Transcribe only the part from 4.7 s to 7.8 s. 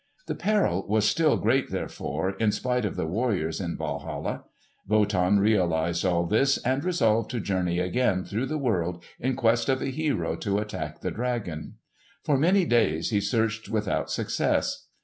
Wotan realised all this and resolved to journey